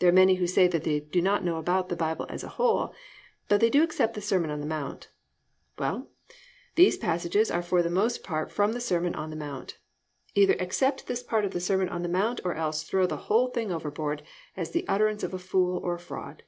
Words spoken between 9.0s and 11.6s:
on the Mount. Either accept this part of the